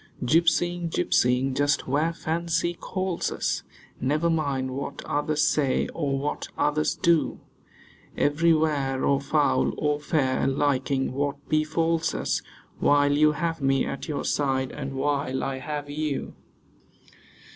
Gypsying, 0.25 0.89
gypsying, 0.89 1.53
just 1.53 1.87
where 1.87 2.11
fancy 2.11 2.73
calls 2.73 3.31
us; 3.31 3.61
Never 3.99 4.31
mind 4.31 4.71
what 4.75 5.05
others 5.05 5.43
say, 5.47 5.87
or 5.89 6.17
what 6.17 6.47
others 6.57 6.95
do. 6.95 7.39
Everywhere 8.17 9.05
or 9.05 9.21
foul 9.21 9.75
or 9.77 9.99
fair, 9.99 10.47
liking 10.47 11.11
what 11.13 11.47
befalls 11.49 12.15
us: 12.15 12.41
While 12.79 13.11
you 13.11 13.33
have 13.33 13.61
me 13.61 13.85
at 13.85 14.07
your 14.07 14.25
side, 14.25 14.71
and 14.71 14.95
while 14.95 15.43
I 15.43 15.59
have 15.59 15.87
you. 15.87 16.33